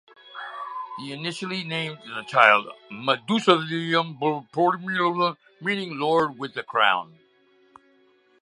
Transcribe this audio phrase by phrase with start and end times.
[0.97, 4.17] They initially named the child Mudisoodum
[4.51, 7.19] Perumal, meaning "Lord with a crown".